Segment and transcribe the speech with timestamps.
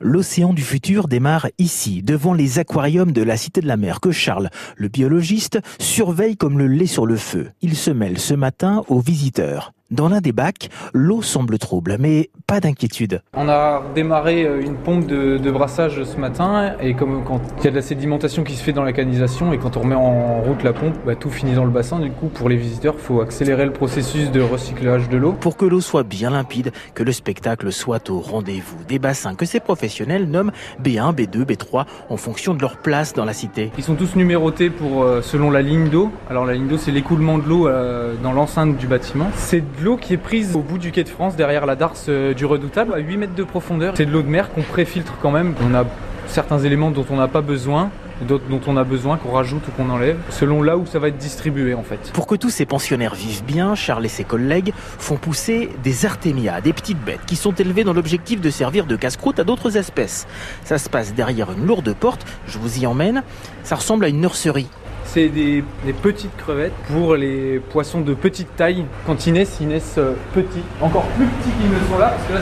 [0.00, 4.10] L'océan du futur démarre ici, devant les aquariums de la Cité de la Mer que
[4.10, 7.52] Charles, le biologiste, surveille comme le lait sur le feu.
[7.62, 9.72] Il se mêle ce matin aux visiteurs.
[9.94, 13.22] Dans l'un des bacs, l'eau semble trouble, mais pas d'inquiétude.
[13.32, 17.68] On a démarré euh, une pompe de, brassage ce matin, et comme quand il y
[17.68, 20.40] a de la sédimentation qui se fait dans la canalisation, et quand on remet en
[20.40, 22.00] route la pompe, bah, tout finit dans le bassin.
[22.00, 25.30] Du coup, pour les visiteurs, il faut accélérer le processus de recyclage de l'eau.
[25.30, 28.82] Pour que l'eau soit bien limpide, que le spectacle soit au rendez-vous.
[28.88, 30.50] Des bassins que ces professionnels nomment
[30.82, 33.70] B1, B2, B3 en fonction de leur place dans la cité.
[33.78, 36.10] Ils sont tous numérotés pour, euh, selon la ligne d'eau.
[36.28, 39.30] Alors la ligne d'eau, c'est l'écoulement de l'eau euh, dans l'enceinte du bâtiment.
[39.36, 42.32] C'est l'eau qui est prise au bout du quai de France, derrière la darse euh,
[42.32, 43.94] du Redoutable, à 8 mètres de profondeur.
[43.96, 45.54] C'est de l'eau de mer qu'on préfiltre quand même.
[45.62, 45.84] On a
[46.26, 47.90] certains éléments dont on n'a pas besoin,
[48.22, 51.18] dont on a besoin, qu'on rajoute ou qu'on enlève, selon là où ça va être
[51.18, 52.10] distribué en fait.
[52.14, 56.62] Pour que tous ces pensionnaires vivent bien, Charles et ses collègues font pousser des artémias,
[56.62, 60.26] des petites bêtes qui sont élevées dans l'objectif de servir de casse-croûte à d'autres espèces.
[60.64, 63.22] Ça se passe derrière une lourde porte, je vous y emmène,
[63.64, 64.68] ça ressemble à une nurserie
[65.14, 65.62] c'est des,
[66.02, 68.84] petites crevettes pour les poissons de petite taille.
[69.06, 72.26] Quand ils naissent, ils naissent euh, petits, encore plus petits qu'ils ne sont là, parce
[72.26, 72.40] que là,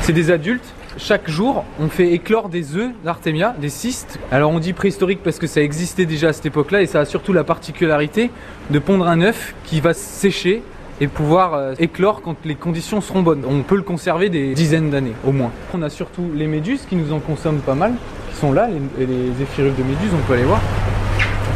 [0.00, 0.64] c'est des, adultes.
[0.96, 4.18] Chaque jour, on fait éclore des œufs d'Artemia, des cystes.
[4.30, 7.04] Alors on dit préhistorique parce que ça existait déjà à cette époque-là et ça a
[7.04, 8.30] surtout la particularité
[8.70, 10.62] de pondre un œuf qui va sécher
[11.00, 13.44] et pouvoir euh, éclore quand les conditions seront bonnes.
[13.46, 15.50] On peut le conserver des dizaines d'années au moins.
[15.74, 17.92] On a surtout les méduses qui nous en consomment pas mal,
[18.30, 20.60] qui sont là, les, les de méduses, on peut aller voir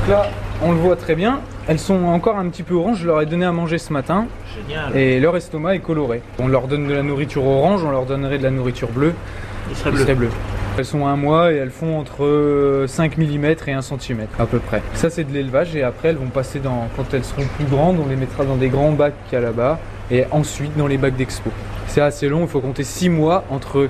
[0.09, 0.27] là,
[0.63, 1.41] on le voit très bien.
[1.69, 2.99] Elles sont encore un petit peu oranges.
[3.01, 4.27] Je leur ai donné à manger ce matin.
[4.57, 4.97] Génial.
[4.97, 6.23] Et leur estomac est coloré.
[6.39, 9.15] On leur donne de la nourriture orange, on leur donnerait de la nourriture bleue.
[9.69, 10.29] Il serait bleu.
[10.79, 14.59] Elles sont un mois et elles font entre 5 mm et 1 cm à peu
[14.59, 14.83] près.
[14.95, 17.97] Ça c'est de l'élevage et après elles vont passer dans, quand elles seront plus grandes,
[17.99, 19.79] on les mettra dans des grands bacs qu'il y a là-bas
[20.11, 21.51] et ensuite dans les bacs d'expo.
[21.89, 23.89] C'est assez long, il faut compter 6 mois entre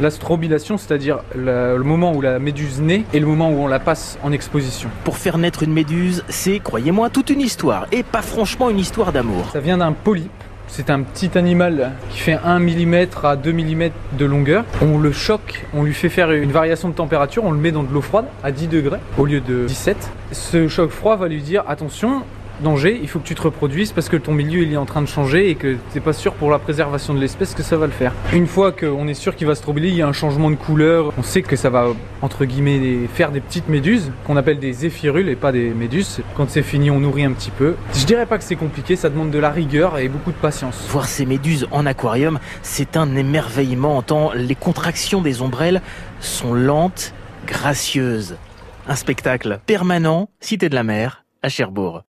[0.00, 4.18] l'astrobilation, c'est-à-dire le, moment où la méduse naît et le moment où on la passe
[4.22, 4.88] en exposition.
[5.04, 9.12] Pour faire naître une méduse, c'est, croyez-moi, toute une histoire, et pas franchement une histoire
[9.12, 9.50] d'amour.
[9.52, 10.30] Ça vient d'un polype.
[10.66, 14.64] C'est un petit animal qui fait 1 mm à 2 mm de longueur.
[14.82, 17.82] On le choque, on lui fait faire une variation de température, on le met dans
[17.82, 20.10] de l'eau froide à 10 degrés au lieu de 17.
[20.32, 22.22] Ce choc froid va lui dire attention,
[22.62, 25.02] danger, il faut que tu te reproduises parce que ton milieu il est en train
[25.02, 27.86] de changer et que c'est pas sûr pour la préservation de l'espèce que ça va
[27.86, 28.12] le faire.
[28.32, 30.56] Une fois qu'on est sûr qu'il va se troubler, il y a un changement de
[30.56, 31.88] couleur, on sait que ça va
[32.22, 36.20] entre guillemets faire des petites méduses qu'on appelle des zéphyrules et pas des méduses.
[36.36, 37.74] Quand c'est fini, on nourrit un petit peu.
[37.94, 40.86] Je dirais pas que c'est compliqué, ça demande de la rigueur et beaucoup de patience.
[40.88, 45.82] Voir ces méduses en aquarium, c'est un émerveillement en tant les contractions des ombrelles
[46.20, 47.14] sont lentes,
[47.46, 48.36] gracieuses.
[48.86, 52.02] Un spectacle permanent, Cité de la Mer, à Cherbourg.